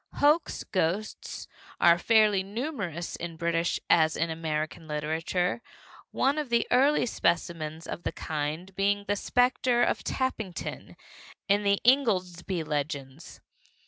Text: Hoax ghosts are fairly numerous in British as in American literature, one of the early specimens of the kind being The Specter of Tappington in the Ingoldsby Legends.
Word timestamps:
Hoax 0.15 0.63
ghosts 0.63 1.47
are 1.79 1.99
fairly 1.99 2.41
numerous 2.41 3.15
in 3.15 3.35
British 3.37 3.79
as 3.87 4.17
in 4.17 4.31
American 4.31 4.87
literature, 4.87 5.61
one 6.09 6.39
of 6.39 6.49
the 6.49 6.65
early 6.71 7.05
specimens 7.05 7.85
of 7.85 8.01
the 8.01 8.11
kind 8.11 8.75
being 8.75 9.05
The 9.07 9.15
Specter 9.15 9.83
of 9.83 10.03
Tappington 10.03 10.95
in 11.47 11.61
the 11.61 11.79
Ingoldsby 11.83 12.63
Legends. 12.63 13.41